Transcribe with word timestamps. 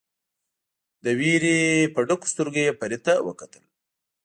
له 1.03 1.11
وېرې 1.19 1.59
په 1.93 1.99
ډکو 2.07 2.31
سترګو 2.33 2.59
یې 2.65 2.77
فرید 2.79 3.01
ته 3.05 3.13
وکتل. 3.27 3.63